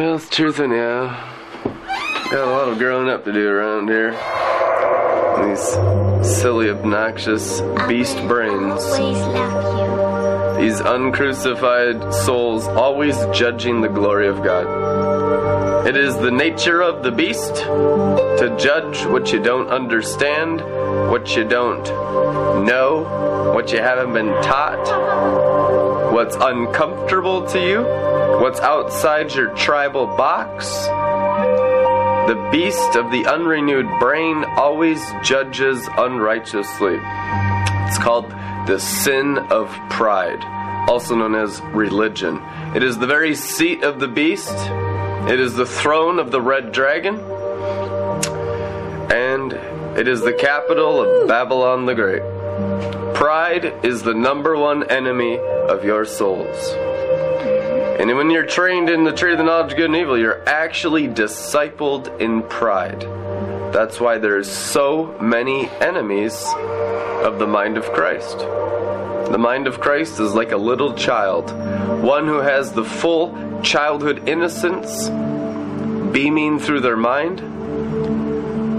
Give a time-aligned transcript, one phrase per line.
[0.00, 1.14] Well, it's truthing, yeah.
[2.30, 4.12] Got a lot of growing up to do around here.
[5.46, 8.82] These silly, obnoxious beast brains.
[8.82, 10.64] Always love you.
[10.64, 15.86] These uncrucified souls always judging the glory of God.
[15.86, 20.62] It is the nature of the beast to judge what you don't understand,
[21.10, 21.84] what you don't
[22.64, 27.80] know, what you haven't been taught, what's uncomfortable to you,
[28.40, 30.66] what's outside your tribal box.
[32.26, 36.98] The beast of the unrenewed brain always judges unrighteously.
[37.86, 38.30] It's called
[38.66, 40.42] the sin of pride,
[40.88, 42.40] also known as religion.
[42.74, 44.56] It is the very seat of the beast,
[45.28, 47.16] it is the throne of the red dragon,
[49.12, 49.52] and
[49.98, 52.22] it is the capital of Babylon the Great.
[53.14, 56.89] Pride is the number one enemy of your souls.
[58.00, 60.42] And when you're trained in the tree of the knowledge of good and evil, you're
[60.48, 63.02] actually discipled in pride.
[63.74, 68.38] That's why there's so many enemies of the mind of Christ.
[68.38, 71.50] The mind of Christ is like a little child,
[72.02, 75.10] one who has the full childhood innocence
[76.10, 77.40] beaming through their mind.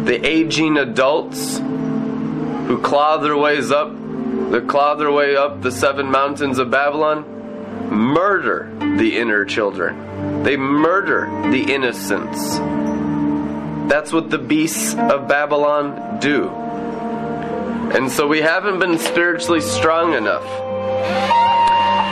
[0.08, 3.94] The aging adults who claw their ways up,
[4.50, 7.31] they claw their way up the seven mountains of Babylon,
[7.92, 10.44] murder the inner children.
[10.44, 12.58] They murder the innocents.
[13.92, 16.50] That's what the beasts of Babylon do.
[17.94, 20.46] And so we haven't been spiritually strong enough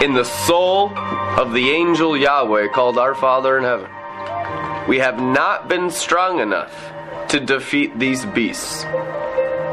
[0.04, 3.90] in the soul of the angel Yahweh called our Father in heaven.
[4.90, 6.74] We have not been strong enough
[7.30, 8.84] to defeat these beasts.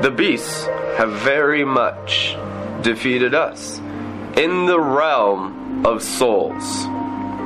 [0.03, 2.37] The beasts have very much
[2.83, 3.79] defeated us
[4.37, 6.87] in the realm of souls.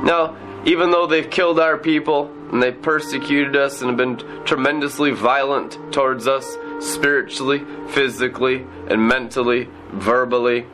[0.03, 5.11] Now, even though they've killed our people and they've persecuted us and have been tremendously
[5.11, 10.65] violent towards us spiritually, physically, and mentally, verbally,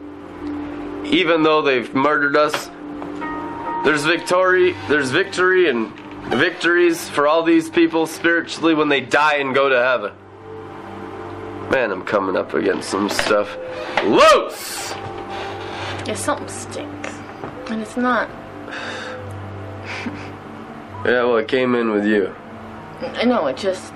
[1.05, 2.69] even though they've murdered us,
[3.85, 5.93] there's victory, there's victory and
[6.29, 10.11] victories for all these people spiritually when they die and go to heaven.
[11.71, 13.57] Man, I'm coming up against some stuff
[14.03, 14.91] loose.
[16.05, 16.96] Yeah, something stinks.
[17.69, 18.29] And it's not.
[21.05, 22.35] Yeah, well, it came in with you.
[22.99, 23.93] I know, it just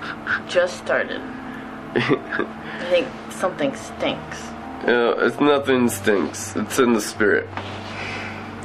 [0.48, 1.20] just started.
[1.94, 4.48] I think something stinks.
[4.82, 6.56] You know, it's nothing stinks.
[6.56, 7.48] It's in the spirit.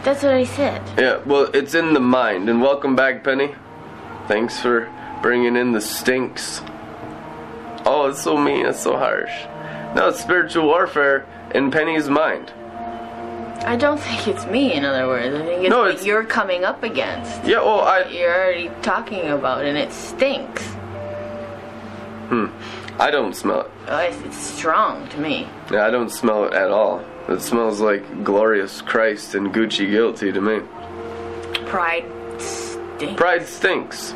[0.04, 0.82] That's what I said.
[0.98, 2.48] Yeah, well, it's in the mind.
[2.48, 3.54] And welcome back, Penny.
[4.30, 4.88] Thanks for
[5.22, 6.62] bringing in the stinks.
[7.86, 8.66] Oh, it's so mean.
[8.66, 9.34] It's so harsh.
[9.96, 12.54] No, it's spiritual warfare in Penny's mind.
[13.68, 15.36] I don't think it's me, in other words.
[15.36, 17.44] I think it's No, what it's- you're coming up against.
[17.44, 20.64] Yeah, well, I You're already talking about, and it stinks.
[22.30, 22.48] Hmm.
[23.00, 23.72] I don't smell it.
[23.90, 25.48] Oh, It's it's strong to me.
[25.72, 27.02] Yeah, I don't smell it at all.
[27.28, 30.62] It smells like glorious Christ and Gucci guilty to me.
[31.66, 32.06] Pride
[32.38, 33.16] stinks.
[33.16, 34.16] Pride stinks.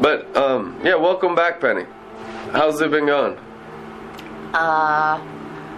[0.00, 1.84] But um, yeah, welcome back, Penny.
[2.52, 3.36] How's it been going?
[4.54, 5.20] Uh,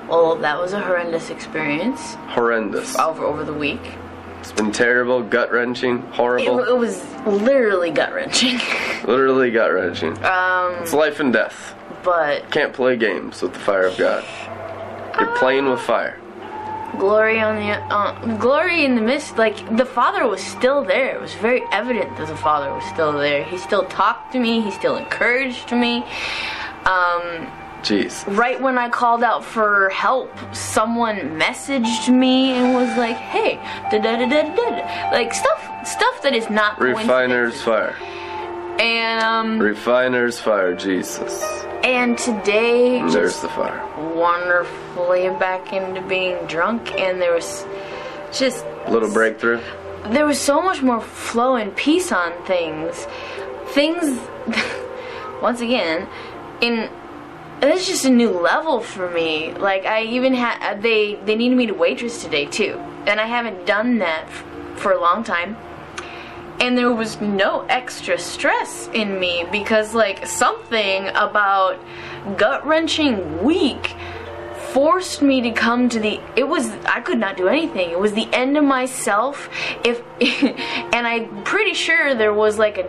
[0.08, 2.96] well, that was a horrendous experience Horrendous.
[2.98, 3.80] over over the week.
[4.40, 6.60] It's been terrible, gut wrenching, horrible.
[6.60, 8.60] it was literally gut wrenching.
[9.04, 10.12] Literally gut wrenching.
[10.24, 11.74] um, It's life and death.
[12.04, 14.24] but Can't play games with the fire of God.
[15.18, 16.18] You're playing with fire.
[16.98, 19.36] glory on the uh, glory in the midst.
[19.36, 21.14] Like the Father was still there.
[21.16, 23.42] It was very evident that the Father was still there.
[23.44, 24.60] He still talked to me.
[24.60, 26.04] He still encouraged me.
[26.84, 27.50] Um,
[27.82, 28.24] Jeez.
[28.36, 33.56] right when I called out for help, someone messaged me and was like, "Hey,
[33.90, 37.94] da da da da da," like stuff stuff that is not Refiner's fire.
[38.80, 41.42] And um Refiner's fire, Jesus.
[41.84, 43.80] and today And there's the fire.
[44.14, 47.64] wonderfully back into being drunk, and there was
[48.32, 49.60] just Little breakthrough.
[50.10, 53.06] there was so much more flow and peace on things.
[53.68, 54.18] Things,
[55.42, 56.08] once again,
[56.60, 56.88] in
[57.62, 59.52] it's just a new level for me.
[59.52, 63.26] Like I even had uh, they they needed me to waitress today too, and I
[63.26, 64.28] haven't done that
[64.76, 65.56] for a long time.
[66.58, 71.78] And there was no extra stress in me because like something about
[72.36, 73.94] gut wrenching week
[74.76, 77.88] forced me to come to the it was I could not do anything.
[77.88, 79.48] It was the end of myself
[79.82, 80.02] if
[80.94, 82.84] and I'm pretty sure there was like a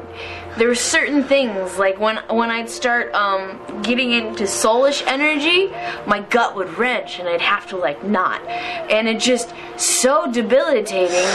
[0.58, 5.68] there were certain things like when when I'd start um getting into soulish energy,
[6.06, 8.46] my gut would wrench and I'd have to like not.
[8.46, 11.30] And it just so debilitating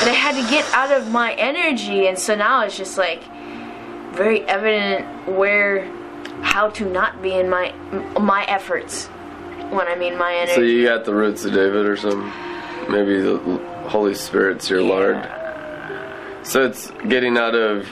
[0.00, 3.22] that I had to get out of my energy and so now it's just like
[4.14, 5.86] very evident where
[6.42, 7.72] how to not be in my
[8.18, 9.08] my efforts
[9.70, 10.54] when I mean my energy.
[10.54, 12.32] So you got the roots of David or something?
[12.90, 13.38] Maybe the
[13.88, 15.16] Holy Spirit's your Lord.
[16.44, 17.88] So it's getting out of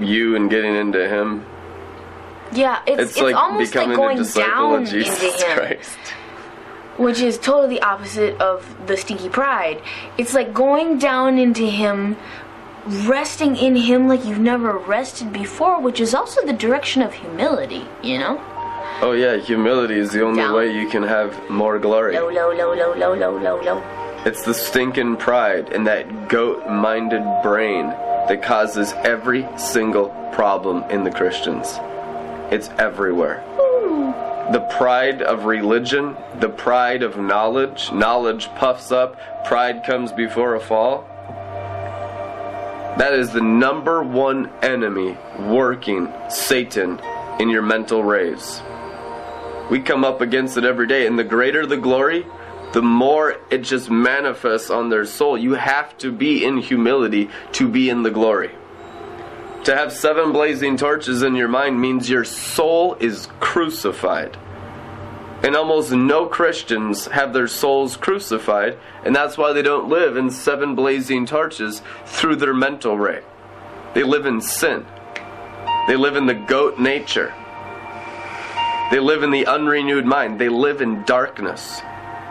[0.00, 1.44] you and getting into Him.
[2.52, 5.46] yeah, it's It's, it's, like almost like becoming going a disciple down of Jesus into
[5.46, 5.98] him, Christ.
[6.96, 9.80] which is totally opposite of the stinky pride.
[10.18, 12.16] It's like going down into him,
[12.86, 17.86] resting in him like you've never rested before, which is also the direction of humility.
[18.02, 18.40] You know,
[19.00, 20.54] Oh yeah, humility is the only Down.
[20.54, 22.14] way you can have more glory.
[22.14, 23.82] low, low, low, low, low, low, low, low.
[24.24, 31.10] It's the stinking pride and that goat-minded brain that causes every single problem in the
[31.10, 31.78] Christians.
[32.50, 33.42] It's everywhere.
[34.52, 40.60] The pride of religion, the pride of knowledge, knowledge puffs up, pride comes before a
[40.60, 41.04] fall.
[42.96, 47.00] That is the number one enemy working Satan
[47.40, 48.62] in your mental rays.
[49.70, 52.26] We come up against it every day, and the greater the glory,
[52.72, 55.38] the more it just manifests on their soul.
[55.38, 58.50] You have to be in humility to be in the glory.
[59.64, 64.36] To have seven blazing torches in your mind means your soul is crucified.
[65.42, 70.30] And almost no Christians have their souls crucified, and that's why they don't live in
[70.30, 73.22] seven blazing torches through their mental ray.
[73.94, 74.84] They live in sin,
[75.86, 77.32] they live in the goat nature,
[78.90, 81.80] they live in the unrenewed mind, they live in darkness,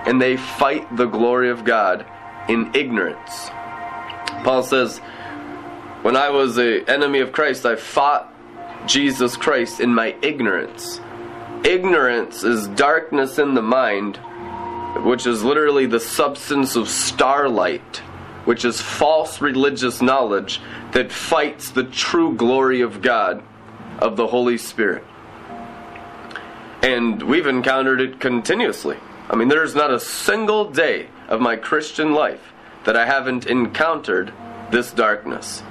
[0.06, 2.06] and they fight the glory of God
[2.48, 3.50] in ignorance.
[4.44, 5.00] Paul says,
[6.02, 8.34] When I was an enemy of Christ, I fought
[8.88, 11.00] Jesus Christ in my ignorance.
[11.64, 14.18] Ignorance is darkness in the mind,
[15.06, 17.98] which is literally the substance of starlight,
[18.46, 20.60] which is false religious knowledge
[20.92, 23.42] that fights the true glory of God,
[24.00, 25.06] of the Holy Spirit.
[26.84, 28.98] And we've encountered it continuously.
[29.30, 32.52] I mean, there's not a single day of my Christian life
[32.84, 34.34] that I haven't encountered
[34.70, 35.64] this darkness.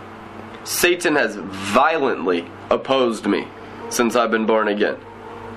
[0.65, 3.47] Satan has violently opposed me
[3.91, 4.97] since I've been born again.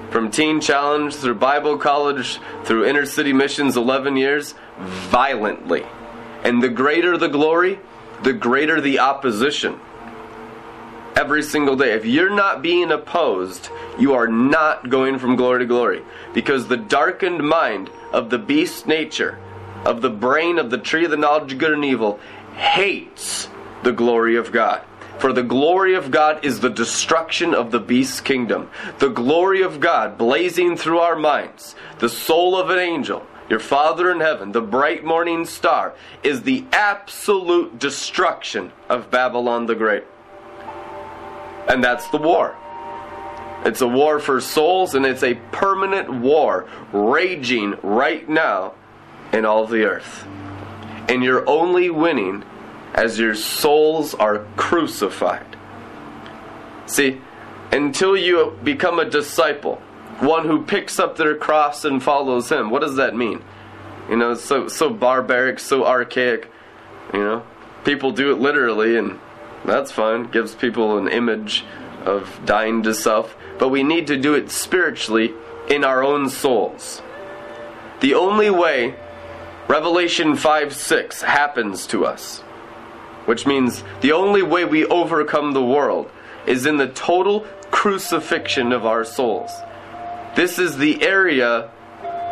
[0.10, 5.86] From Teen Challenge through Bible College through Inner City Missions 11 years, violently.
[6.44, 7.80] And the greater the glory,
[8.24, 9.80] the greater the opposition.
[11.16, 11.94] Every single day.
[11.94, 16.04] If you're not being opposed, you are not going from glory to glory.
[16.34, 19.40] Because the darkened mind of the beast nature,
[19.86, 22.20] of the brain of the tree of the knowledge of good and evil,
[22.56, 23.48] hates
[23.84, 24.82] the glory of God.
[25.20, 28.70] For the glory of God is the destruction of the beast's kingdom.
[29.00, 34.12] The glory of God blazing through our minds, the soul of an angel, your Father
[34.12, 40.04] in heaven, the bright morning star, is the absolute destruction of Babylon the Great.
[41.68, 42.56] And that's the war.
[43.66, 48.76] It's a war for souls, and it's a permanent war raging right now
[49.34, 50.26] in all the earth.
[51.10, 52.44] And you're only winning
[52.94, 55.58] as your souls are crucified.
[56.86, 57.20] See,
[57.72, 59.78] until you become a disciple,
[60.20, 63.44] one who picks up their cross and follows him, what does that mean?
[64.10, 66.50] You know, so so barbaric, so archaic.
[67.14, 67.44] You know,
[67.84, 69.20] people do it literally, and
[69.66, 70.24] that's fine.
[70.24, 71.66] Gives people an image
[72.04, 73.36] of dying to self.
[73.58, 75.34] But we need to do it spiritually
[75.70, 77.02] in our own souls.
[78.02, 78.96] The only way
[79.68, 82.42] Revelation 5 6 happens to us,
[83.26, 86.12] which means the only way we overcome the world
[86.46, 89.52] is in the total crucifixion of our souls.
[90.36, 91.72] This is the area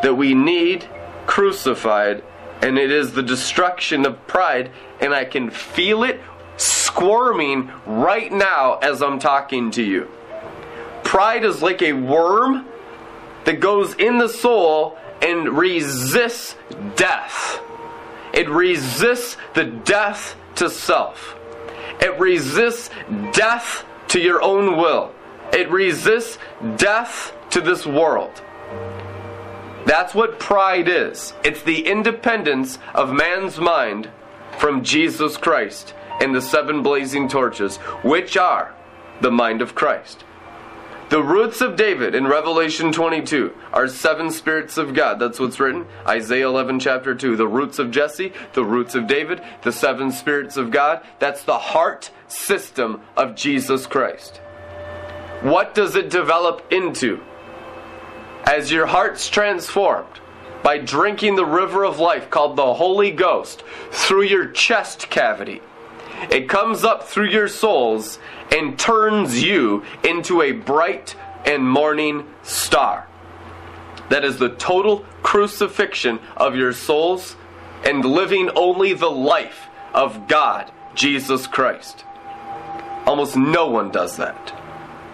[0.04, 0.88] that we need
[1.26, 2.24] crucified,
[2.62, 6.22] and it is the destruction of pride, and I can feel it
[6.58, 10.10] squirming right now as I'm talking to you.
[11.04, 12.66] Pride is like a worm
[13.46, 16.56] that goes in the soul and resists
[16.96, 17.60] death.
[18.34, 21.36] It resists the death to self.
[22.00, 22.90] It resists
[23.32, 25.14] death to your own will.
[25.52, 26.40] It resists
[26.78, 28.42] death to this world.
[29.86, 31.34] That's what pride is.
[31.44, 34.10] It's the independence of man's mind
[34.58, 38.74] from Jesus Christ and the seven blazing torches, which are
[39.22, 40.24] the mind of Christ.
[41.10, 45.20] The roots of David in Revelation 22 are seven spirits of God.
[45.20, 45.86] That's what's written.
[46.08, 47.36] Isaiah 11, chapter 2.
[47.36, 51.06] The roots of Jesse, the roots of David, the seven spirits of God.
[51.20, 54.38] That's the heart system of Jesus Christ.
[55.42, 57.22] What does it develop into?
[58.46, 60.20] As your heart's transformed
[60.64, 65.62] by drinking the river of life called the Holy Ghost through your chest cavity,
[66.30, 68.20] it comes up through your souls
[68.52, 71.16] and turns you into a bright
[71.46, 73.08] and morning star.
[74.10, 77.36] That is the total crucifixion of your souls
[77.84, 82.06] and living only the life of God, Jesus Christ.
[83.06, 84.60] Almost no one does that.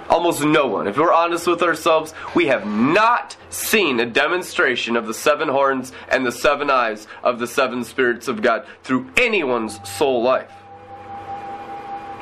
[0.09, 0.87] Almost no one.
[0.87, 5.91] If we're honest with ourselves, we have not seen a demonstration of the seven horns
[6.09, 10.51] and the seven eyes of the seven spirits of God through anyone's soul life.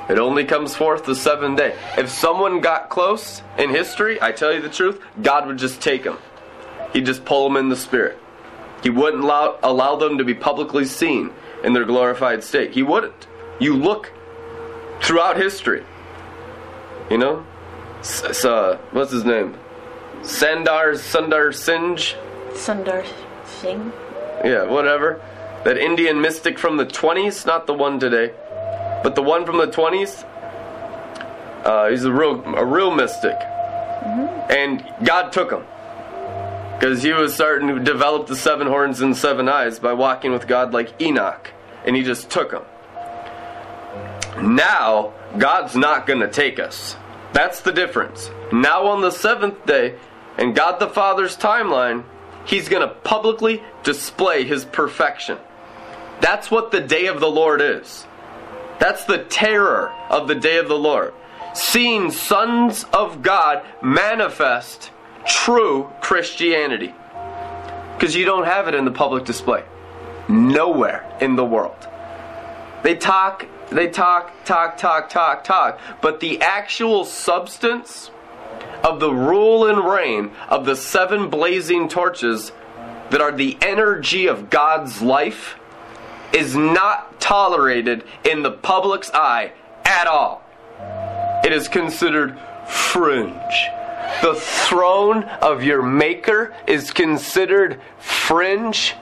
[0.10, 1.76] It only comes forth the seventh day.
[1.98, 6.04] If someone got close in history, I tell you the truth, God would just take
[6.06, 6.18] him.
[6.94, 8.18] He'd just pull him in the spirit.
[8.84, 11.32] He wouldn't allow, allow them to be publicly seen
[11.64, 12.72] in their glorified state.
[12.72, 13.28] He wouldn't.
[13.60, 14.12] You look
[15.02, 15.84] throughout history.
[17.10, 17.46] You know?
[18.00, 19.58] S- uh, what's his name?
[20.22, 21.98] Sandar Sundar Singh?
[22.54, 23.06] Sundar
[23.46, 23.92] Singh.
[24.46, 25.22] Yeah, whatever.
[25.64, 28.34] That Indian mystic from the 20s, not the one today.
[29.08, 30.26] But the one from the 20s,
[31.64, 33.40] uh, he's a real, a real mystic.
[33.40, 34.52] Mm-hmm.
[34.52, 35.64] And God took him.
[36.74, 40.46] Because he was starting to develop the seven horns and seven eyes by walking with
[40.46, 41.54] God like Enoch.
[41.86, 42.64] And he just took him.
[44.42, 46.98] Now, God's not going to take us.
[47.32, 48.30] That's the difference.
[48.52, 49.96] Now, on the seventh day,
[50.38, 52.04] in God the Father's timeline,
[52.46, 55.38] He's going to publicly display His perfection.
[56.20, 58.06] That's what the day of the Lord is.
[58.80, 61.14] That's the terror of the day of the Lord.
[61.54, 64.92] Seeing sons of God manifest
[65.26, 66.94] true Christianity.
[67.96, 69.64] Because you don't have it in the public display.
[70.30, 71.88] Nowhere in the world.
[72.84, 75.80] They talk, they talk, talk, talk, talk, talk.
[76.02, 78.12] But the actual substance
[78.84, 82.52] of the rule and reign of the seven blazing torches
[83.10, 85.56] that are the energy of God's life
[86.34, 89.52] is not tolerated in the public's eye
[89.86, 90.44] at all.
[91.44, 93.70] It is considered fringe.
[94.22, 98.96] The throne of your Maker is considered fringe.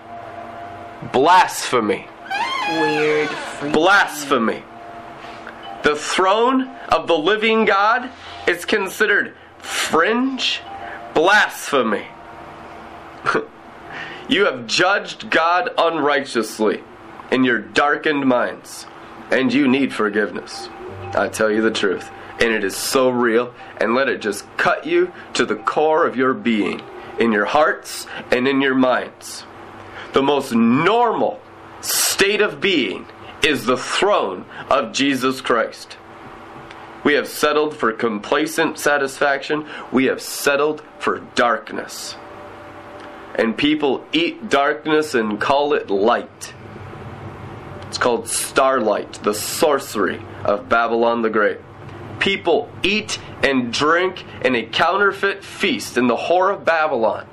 [1.11, 2.07] Blasphemy.
[2.69, 3.29] Weird.
[3.71, 4.63] Blasphemy.
[5.83, 8.09] The throne of the living God
[8.47, 10.61] is considered fringe.
[11.13, 12.07] Blasphemy.
[14.29, 16.83] you have judged God unrighteously
[17.35, 18.85] in your darkened minds,
[19.29, 20.69] and you need forgiveness.
[21.13, 24.85] I tell you the truth, and it is so real, and let it just cut
[24.85, 26.81] you to the core of your being,
[27.19, 29.43] in your hearts and in your minds.
[30.13, 31.41] The most normal
[31.81, 33.05] state of being
[33.43, 35.97] is the throne of Jesus Christ.
[37.03, 39.67] We have settled for complacent satisfaction.
[39.91, 42.15] We have settled for darkness.
[43.37, 46.53] And people eat darkness and call it light.
[47.95, 51.59] It's called Starlight, the sorcery of Babylon the Great.
[52.19, 57.25] People eat and drink in a counterfeit feast in the whore of Babylon.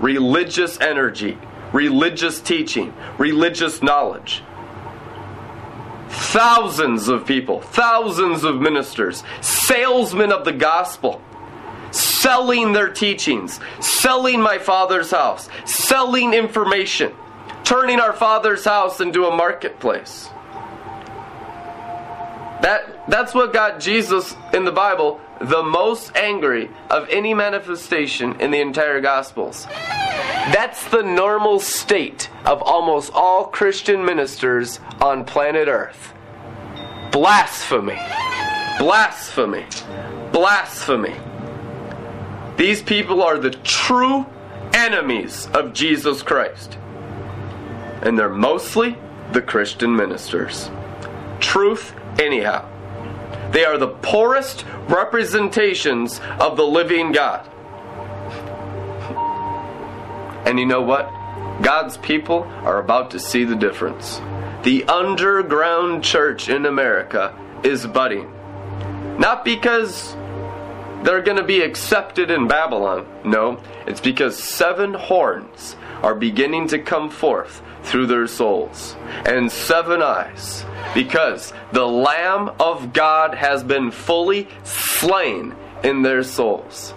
[0.00, 1.36] Religious energy,
[1.74, 4.42] religious teaching, religious knowledge.
[6.08, 11.20] Thousands of people, thousands of ministers, salesmen of the gospel,
[11.90, 17.12] selling their teachings, selling my father's house, selling information
[17.70, 20.28] turning our Father's house into a marketplace.
[22.62, 28.50] That, that's what got Jesus in the Bible the most angry of any manifestation in
[28.50, 29.66] the entire Gospels.
[29.66, 36.12] That's the normal state of almost all Christian ministers on planet Earth.
[37.12, 38.00] Blasphemy.
[38.78, 39.64] Blasphemy.
[40.32, 41.14] Blasphemy.
[42.56, 44.26] These people are the true
[44.74, 46.76] enemies of Jesus Christ
[48.02, 48.96] and they're mostly
[49.32, 50.70] the Christian ministers.
[51.40, 52.68] Truth, anyhow.
[53.52, 57.48] They are the poorest representations of the living God.
[60.46, 61.10] And you know what?
[61.62, 64.20] God's people are about to see the difference.
[64.62, 68.30] The underground church in America is budding.
[69.18, 70.14] Not because
[71.02, 73.06] they're going to be accepted in Babylon.
[73.24, 80.02] No, it's because seven horns are beginning to come forth through their souls, and seven
[80.02, 86.94] eyes, because the Lamb of God has been fully slain in their souls.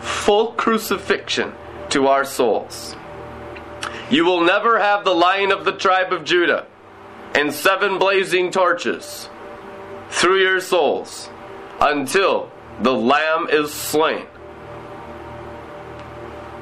[0.00, 1.52] Full crucifixion
[1.90, 2.94] to our souls.
[4.10, 6.66] You will never have the lion of the tribe of Judah
[7.34, 9.28] and seven blazing torches
[10.10, 11.28] through your souls
[11.80, 14.26] until the lamb is slain.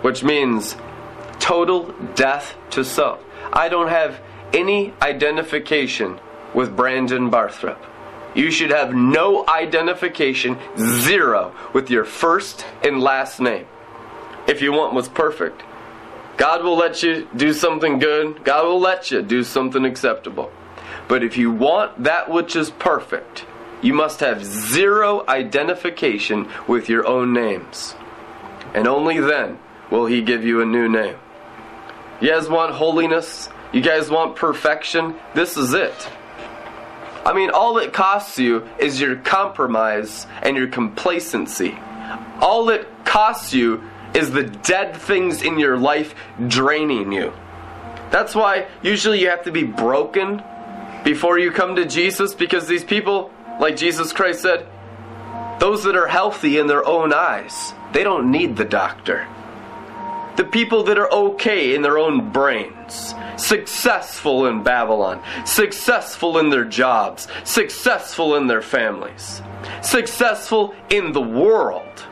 [0.03, 0.77] Which means
[1.39, 3.21] total death to self.
[3.53, 4.21] I don't have
[4.53, 6.19] any identification
[6.55, 7.79] with Brandon Barthrop.
[8.35, 13.67] You should have no identification, zero, with your first and last name.
[14.47, 15.63] If you want what's perfect.
[16.37, 18.43] God will let you do something good.
[18.43, 20.51] God will let you do something acceptable.
[21.09, 23.45] But if you want that which is perfect,
[23.83, 27.95] you must have zero identification with your own names.
[28.75, 29.59] And only then
[29.91, 31.17] will He give you a new name.
[32.23, 33.49] You guys want holiness?
[33.73, 35.17] You guys want perfection?
[35.35, 36.09] This is it.
[37.25, 41.77] I mean, all it costs you is your compromise and your complacency.
[42.41, 43.83] All it costs you
[44.15, 46.15] is the dead things in your life
[46.47, 47.33] draining you.
[48.13, 50.45] That's why usually you have to be broken
[51.03, 54.69] before you come to Jesus because these people, like Jesus Christ said,
[55.59, 59.27] those that are healthy in their own eyes, they don't need the doctor.
[60.37, 66.65] The people that are okay in their own brains, successful in Babylon, successful in their
[66.65, 69.43] jobs, successful in their families,
[69.83, 72.07] successful in the world,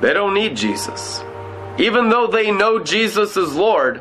[0.00, 1.22] they don't need Jesus.
[1.78, 4.00] Even though they know Jesus is Lord,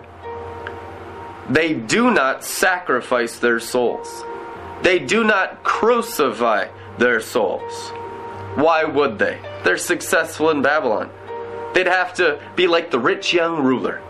[1.50, 4.24] they do not sacrifice their souls.
[4.82, 7.92] They do not crucify their souls.
[8.56, 9.40] Why would they?
[9.64, 11.12] They're successful in Babylon.
[11.76, 14.02] They'd have to be like the rich young ruler.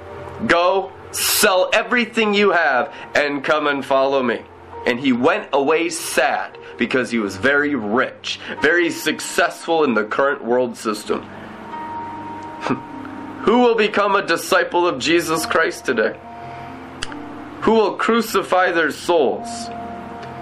[0.45, 4.43] Go, sell everything you have, and come and follow me.
[4.86, 10.45] And he went away sad because he was very rich, very successful in the current
[10.45, 11.24] world system.
[13.45, 16.19] Who will become a disciple of Jesus Christ today?
[17.62, 19.50] Who will crucify their souls?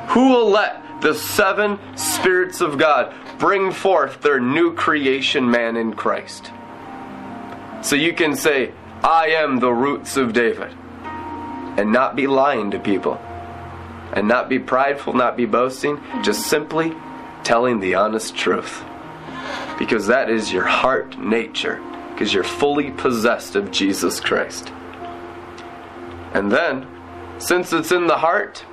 [0.10, 5.94] Who will let the seven spirits of God bring forth their new creation man in
[5.94, 6.51] Christ?
[7.84, 8.72] So you can say,
[9.04, 10.74] I am the roots of David,
[11.04, 13.16] and not be lying to people,
[14.13, 16.96] and not be prideful, not be boasting, just simply
[17.44, 18.84] telling the honest truth.
[19.78, 21.81] Because that is your heart nature,
[22.12, 24.72] because you're fully possessed of Jesus Christ.
[26.34, 26.88] And then,
[27.40, 28.64] since it's in the heart,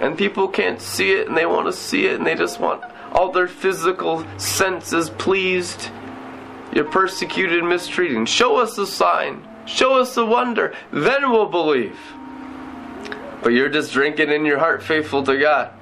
[0.00, 2.84] and people can't see it, and they want to see it, and they just want
[3.10, 5.90] all their physical senses pleased,
[6.74, 8.28] you're persecuted and mistreated.
[8.28, 9.46] Show us a sign.
[9.66, 10.74] Show us a wonder.
[10.92, 11.98] Then we'll believe.
[13.42, 15.72] But you're just drinking in your heart, faithful to God.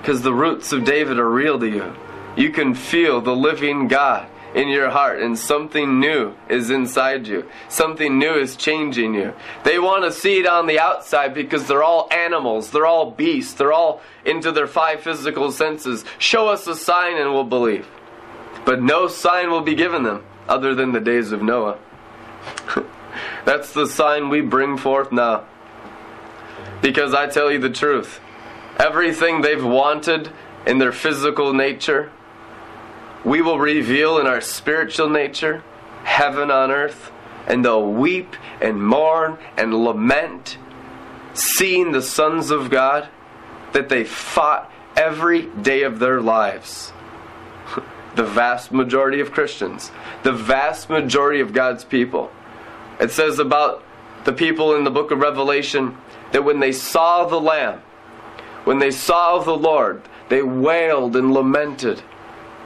[0.00, 1.94] Because the roots of David are real to you.
[2.36, 7.48] You can feel the living God in your heart, and something new is inside you.
[7.68, 9.32] Something new is changing you.
[9.64, 13.54] They want to see it on the outside because they're all animals, they're all beasts,
[13.54, 16.04] they're all into their five physical senses.
[16.18, 17.86] Show us a sign and we'll believe.
[18.64, 21.78] But no sign will be given them other than the days of Noah.
[23.44, 25.44] That's the sign we bring forth now.
[26.82, 28.20] Because I tell you the truth,
[28.78, 30.30] everything they've wanted
[30.66, 32.10] in their physical nature,
[33.24, 35.62] we will reveal in our spiritual nature,
[36.04, 37.12] heaven on earth,
[37.46, 40.56] and they'll weep and mourn and lament,
[41.34, 43.08] seeing the sons of God
[43.72, 46.92] that they fought every day of their lives.
[48.16, 49.90] The vast majority of Christians,
[50.22, 52.30] the vast majority of God's people.
[53.00, 53.82] It says about
[54.24, 55.96] the people in the book of Revelation
[56.32, 57.80] that when they saw the Lamb,
[58.64, 62.02] when they saw the Lord, they wailed and lamented.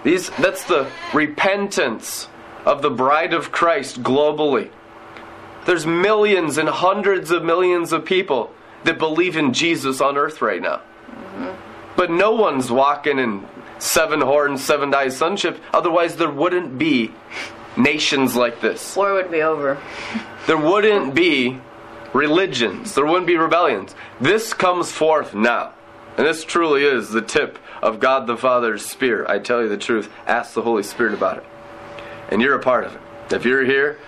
[0.02, 2.28] These, that's the repentance
[2.64, 4.70] of the bride of Christ globally.
[5.66, 8.52] There's millions and hundreds of millions of people
[8.85, 10.83] that believe in Jesus on earth right now.
[11.07, 11.74] Mm-hmm.
[11.96, 13.46] But no one's walking in
[13.78, 15.61] seven horns, seven eyes sonship.
[15.72, 17.12] Otherwise, there wouldn't be
[17.76, 18.96] nations like this.
[18.96, 19.80] War would be over.
[20.46, 21.61] There wouldn't be
[22.12, 22.94] religions.
[22.94, 23.94] There wouldn't be rebellions.
[24.20, 25.72] This comes forth now.
[26.16, 29.26] And this truly is the tip of God the Father's spear.
[29.28, 30.11] I tell you the truth.
[30.26, 31.44] Ask the Holy Spirit about it.
[32.30, 33.00] And you're a part of it.
[33.35, 33.98] If you're here,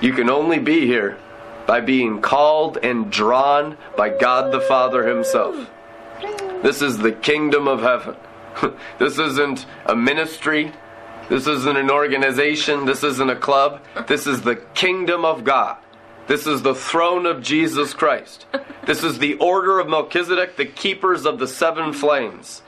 [0.00, 1.18] you can only be here
[1.66, 5.68] by being called and drawn by God the Father Himself.
[6.62, 8.16] This is the kingdom of heaven.
[8.98, 10.72] this isn't a ministry.
[11.28, 12.86] This isn't an organization.
[12.86, 13.82] This isn't a club.
[14.06, 15.76] This is the kingdom of God.
[16.26, 18.46] This is the throne of Jesus Christ.
[18.84, 22.62] This is the order of Melchizedek, the keepers of the seven flames.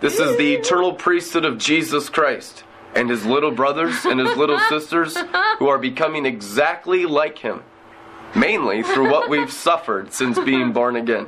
[0.00, 4.58] This is the eternal priesthood of Jesus Christ and his little brothers and his little
[4.68, 5.16] sisters
[5.58, 7.62] who are becoming exactly like him.
[8.34, 11.26] Mainly through what we've suffered since being born again.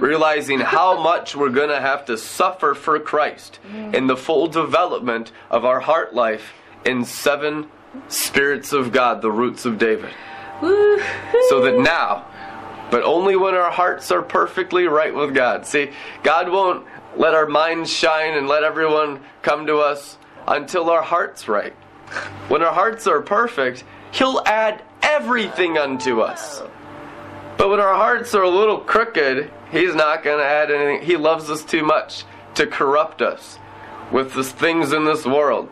[0.00, 3.60] Realizing how much we're going to have to suffer for Christ
[3.92, 6.52] in the full development of our heart life
[6.84, 7.68] in seven
[8.08, 10.10] spirits of God, the roots of David.
[10.60, 12.26] So that now,
[12.90, 15.66] but only when our hearts are perfectly right with God.
[15.66, 15.90] See,
[16.22, 21.48] God won't let our minds shine and let everyone come to us until our heart's
[21.48, 21.74] right.
[22.48, 26.62] When our hearts are perfect, He'll add everything unto us.
[27.58, 31.06] But when our hearts are a little crooked, He's not going to add anything.
[31.06, 32.24] He loves us too much
[32.56, 33.58] to corrupt us
[34.10, 35.70] with the things in this world.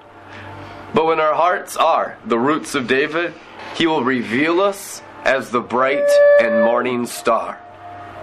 [0.95, 3.35] But when our hearts are the roots of David,
[3.77, 6.09] He will reveal us as the bright
[6.40, 7.61] and morning star.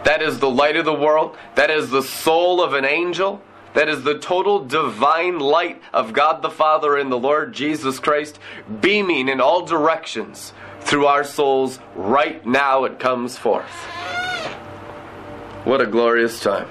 [0.04, 1.38] That is the light of the world.
[1.56, 3.42] That is the soul of an angel.
[3.74, 8.40] That is the total divine light of God the Father and the Lord Jesus Christ
[8.82, 10.54] beaming in all directions
[10.88, 11.80] through our souls.
[11.96, 13.70] Right now it comes forth.
[15.66, 16.70] What a glorious time.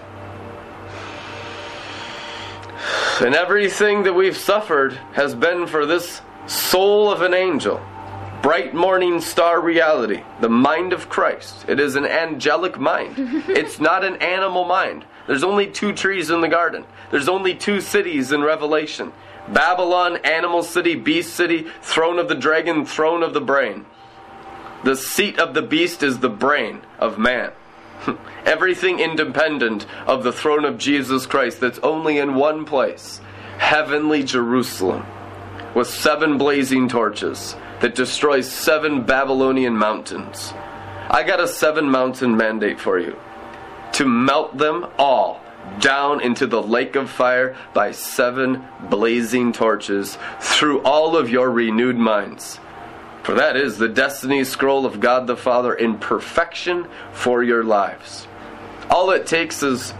[3.20, 7.81] And everything that we've suffered has been for this soul of an angel.
[8.42, 11.66] Bright morning star reality, the mind of Christ.
[11.68, 13.14] It is an angelic mind.
[13.48, 15.05] it's not an animal mind.
[15.26, 16.85] There's only two trees in the garden.
[17.11, 19.12] There's only two cities in Revelation
[19.48, 23.85] Babylon, animal city, beast city, throne of the dragon, throne of the brain.
[24.87, 27.51] The seat of the beast is the brain of man.
[28.44, 33.20] Everything independent of the throne of Jesus Christ that's only in one place
[33.59, 35.05] heavenly Jerusalem
[35.75, 40.55] with seven blazing torches that destroys seven Babylonian mountains.
[41.11, 43.18] I got a seven mountain mandate for you
[43.94, 45.40] to melt them all
[45.81, 51.96] down into the lake of fire by seven blazing torches through all of your renewed
[51.96, 52.61] minds.
[53.27, 58.29] For that is the destiny scroll of God the Father in perfection for your lives.
[58.89, 59.93] All it takes is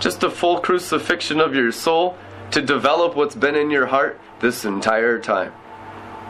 [0.00, 2.18] just a full crucifixion of your soul
[2.50, 5.52] to develop what's been in your heart this entire time.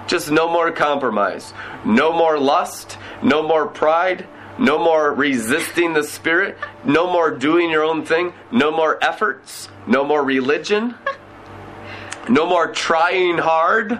[0.06, 1.54] Just no more compromise,
[1.86, 4.26] no more lust, no more pride,
[4.58, 10.04] no more resisting the Spirit, no more doing your own thing, no more efforts, no
[10.04, 10.96] more religion,
[12.28, 13.98] no more trying hard.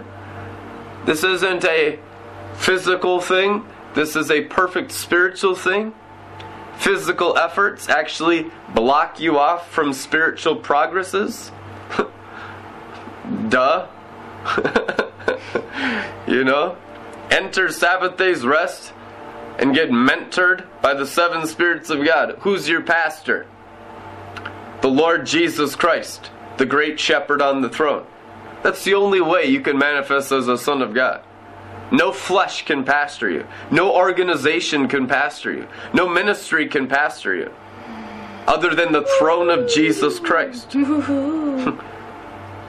[1.07, 1.97] This isn't a
[2.63, 5.93] physical thing, this is a perfect spiritual thing.
[6.77, 11.51] Physical efforts actually block you off from spiritual progresses.
[13.49, 13.87] Duh.
[16.27, 16.77] you know?
[17.29, 18.93] Enter Sabbath day's rest
[19.59, 22.37] and get mentored by the seven spirits of God.
[22.39, 23.45] Who's your pastor?
[24.81, 28.05] The Lord Jesus Christ, the great shepherd on the throne.
[28.63, 31.23] That's the only way you can manifest as a son of God.
[31.93, 33.47] No flesh can pastor you.
[33.69, 35.67] No organization can pastor you.
[35.93, 37.53] No ministry can pastor you.
[38.47, 40.71] Other than the throne of Jesus Christ.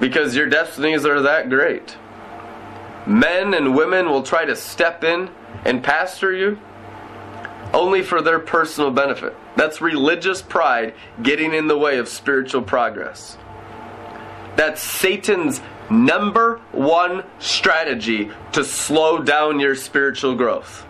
[0.01, 1.97] because your destinies are that great.
[3.07, 5.31] Men and women will try to step in
[5.65, 6.59] and pastor you
[7.73, 9.35] only for their personal benefit.
[9.57, 13.39] That's religious pride getting in the way of spiritual progress.
[14.57, 15.61] That's Satan's
[15.91, 20.87] number one strategy to slow down your spiritual growth.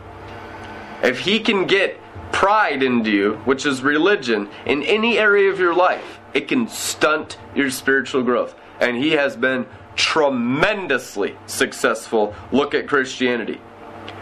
[1.02, 2.00] If he can get
[2.32, 7.38] pride into you, which is religion, in any area of your life, it can stunt
[7.54, 8.54] your spiritual growth.
[8.80, 12.34] And he has been tremendously successful.
[12.50, 13.60] Look at Christianity.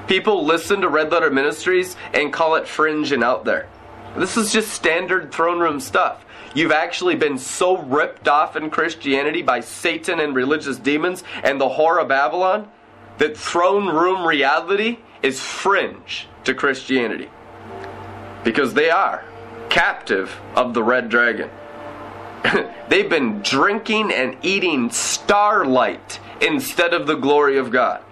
[0.06, 3.68] People listen to Red Letter Ministries and call it fringe and out there.
[4.16, 6.24] This is just standard throne room stuff.
[6.54, 11.68] You've actually been so ripped off in Christianity by Satan and religious demons and the
[11.68, 12.70] whore of Babylon
[13.18, 17.30] that throne room reality is fringe to Christianity.
[18.44, 19.24] Because they are
[19.68, 21.48] captive of the red dragon.
[22.88, 28.02] They've been drinking and eating starlight instead of the glory of God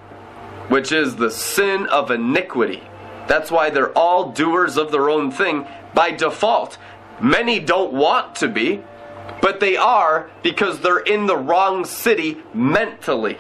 [0.70, 2.80] which is the sin of iniquity.
[3.26, 6.78] That's why they're all doers of their own thing by default.
[7.20, 8.82] Many don't want to be,
[9.42, 13.38] but they are because they're in the wrong city mentally.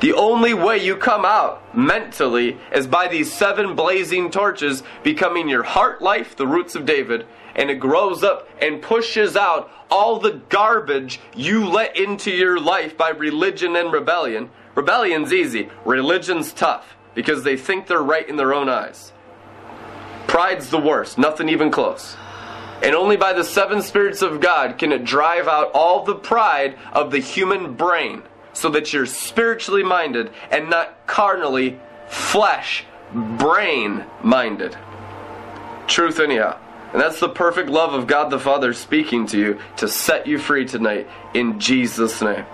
[0.00, 5.62] The only way you come out mentally is by these seven blazing torches becoming your
[5.62, 10.42] heart life, the roots of David, and it grows up and pushes out all the
[10.50, 17.42] garbage you let into your life by religion and rebellion Rebellion's easy, religion's tough because
[17.42, 19.10] they think they're right in their own eyes.
[20.26, 22.14] Pride's the worst, nothing even close.
[22.82, 26.76] And only by the seven spirits of God can it drive out all the pride
[26.92, 34.76] of the human brain so that you're spiritually minded and not carnally, flesh, brain minded.
[35.86, 36.58] Truth, anyhow.
[36.92, 40.38] And that's the perfect love of God the Father speaking to you to set you
[40.38, 42.44] free tonight in Jesus' name.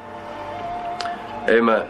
[1.48, 1.88] Amen.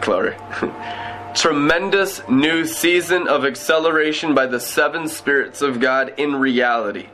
[0.00, 0.36] Glory.
[1.34, 7.08] Tremendous new season of acceleration by the seven spirits of God in reality.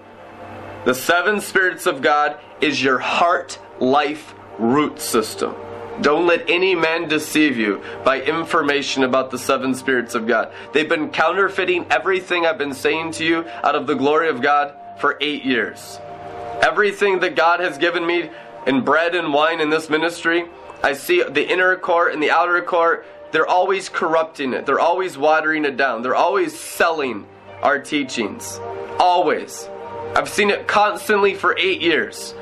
[0.85, 5.55] The seven spirits of God is your heart life root system.
[6.01, 10.53] Don't let any man deceive you by information about the seven spirits of God.
[10.73, 14.75] They've been counterfeiting everything I've been saying to you out of the glory of God
[15.01, 15.99] for eight years.
[16.63, 18.31] Everything that God has given me
[18.67, 20.47] in bread and wine in this ministry,
[20.83, 24.67] I see the inner court and the outer court, they're always corrupting it.
[24.67, 26.03] They're always watering it down.
[26.03, 27.27] They're always selling
[27.63, 28.61] our teachings.
[29.01, 29.69] Always.
[30.15, 32.35] I've seen it constantly for eight years.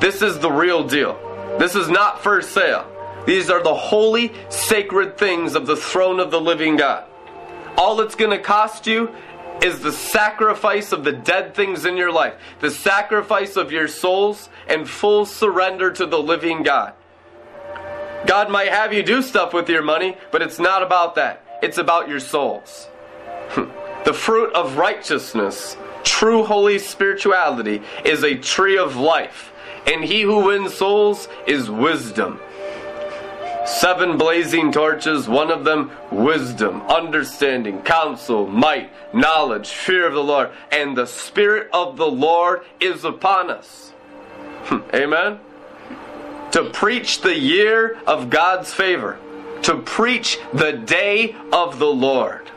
[0.00, 1.18] This is the real deal.
[1.58, 2.88] This is not for sale.
[3.26, 7.04] These are the holy, sacred things of the throne of the living God.
[7.76, 9.14] All it's going to cost you
[9.62, 14.48] is the sacrifice of the dead things in your life, the sacrifice of your souls,
[14.66, 16.94] and full surrender to the living God.
[18.26, 21.44] God might have you do stuff with your money, but it's not about that.
[21.62, 22.88] It's about your souls.
[24.04, 29.52] the fruit of righteousness, true holy spirituality, is a tree of life
[29.86, 32.40] and he who wins souls is wisdom.
[33.66, 40.50] Seven blazing torches, one of them wisdom, understanding, counsel, might, knowledge, fear of the Lord,
[40.70, 43.90] and the Spirit of the Lord is upon us.
[44.64, 45.38] Hmm, amen?
[46.52, 49.18] To preach the year of God's favor,
[49.62, 52.50] to preach the day of the Lord,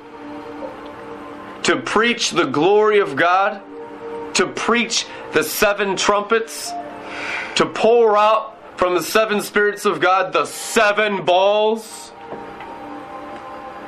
[1.66, 3.62] to preach the glory of God,
[4.36, 6.72] to preach the seven trumpets
[7.56, 12.12] to pour out from the seven spirits of God the seven balls.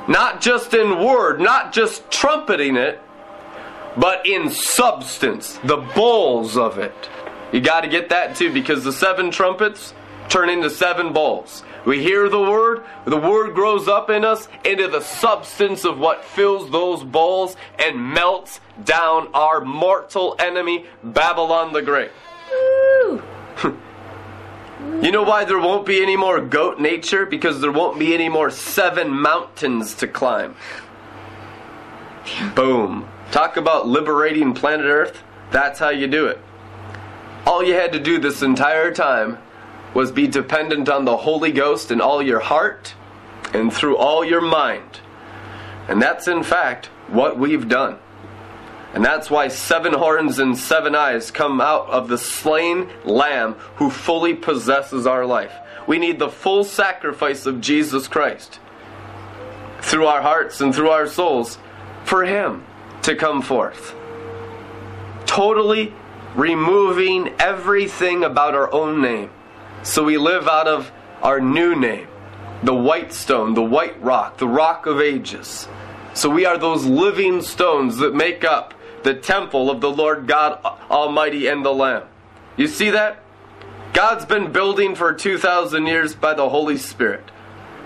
[0.08, 2.98] Not just in word, not just trumpeting it,
[3.96, 7.10] but in substance, the bowls of it.
[7.52, 9.92] You got to get that too because the seven trumpets
[10.28, 11.62] turn into seven bowls.
[11.88, 16.22] We hear the word, the word grows up in us into the substance of what
[16.22, 22.10] fills those bowls and melts down our mortal enemy, Babylon the Great.
[25.02, 27.26] You know why there won't be any more goat nature?
[27.26, 30.54] Because there won't be any more seven mountains to climb.
[32.54, 33.08] Boom.
[33.32, 35.22] Talk about liberating planet Earth.
[35.50, 36.38] That's how you do it.
[37.44, 39.38] All you had to do this entire time
[39.94, 42.94] was be dependent on the Holy Ghost in all your heart
[43.52, 45.00] and through all your mind.
[45.88, 47.98] And that's in fact what we've done.
[48.94, 53.90] And that's why seven horns and seven eyes come out of the slain lamb who
[53.90, 55.52] fully possesses our life.
[55.86, 58.60] We need the full sacrifice of Jesus Christ
[59.80, 61.58] through our hearts and through our souls
[62.04, 62.64] for Him
[63.02, 63.94] to come forth.
[65.26, 65.94] Totally
[66.34, 69.30] removing everything about our own name.
[69.82, 70.90] So we live out of
[71.22, 72.08] our new name
[72.62, 75.68] the white stone, the white rock, the rock of ages.
[76.14, 80.60] So we are those living stones that make up the temple of the Lord God
[80.90, 82.02] Almighty and the Lamb.
[82.56, 83.22] You see that?
[83.92, 87.30] God's been building for 2,000 years by the Holy Spirit.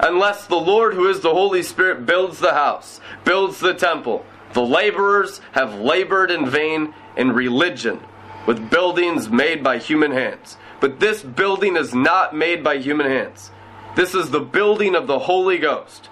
[0.00, 4.24] Unless the Lord, who is the Holy Spirit, builds the house, builds the temple,
[4.54, 8.00] the laborers have labored in vain in religion
[8.46, 10.56] with buildings made by human hands.
[10.82, 13.52] But this building is not made by human hands.
[13.94, 16.10] This is the building of the Holy Ghost.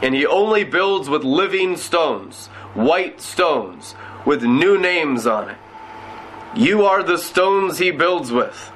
[0.00, 5.58] And he only builds with living stones, white stones, with new names on it.
[6.56, 8.72] You are the stones he builds with.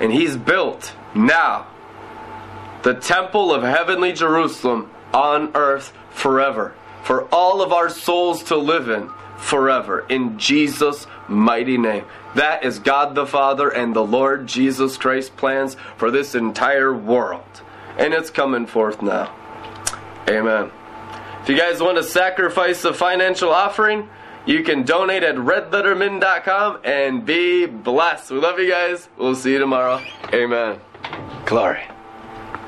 [0.00, 1.66] And he's built now
[2.84, 6.74] the temple of heavenly Jerusalem on earth forever.
[7.02, 10.06] For all of our souls to live in forever.
[10.08, 12.06] In Jesus' mighty name.
[12.36, 17.62] That is God the Father and the Lord Jesus Christ plans for this entire world.
[17.98, 19.34] And it's coming forth now.
[20.28, 20.70] Amen.
[21.40, 24.10] If you guys want to sacrifice a financial offering,
[24.44, 28.30] you can donate at redlettermin.com and be blessed.
[28.30, 29.08] We love you guys.
[29.16, 30.02] We'll see you tomorrow.
[30.34, 30.78] Amen.
[31.46, 31.84] Glory.